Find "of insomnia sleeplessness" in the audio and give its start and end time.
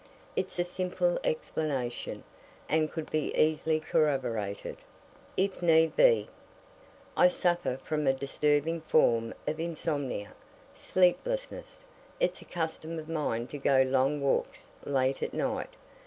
9.45-11.85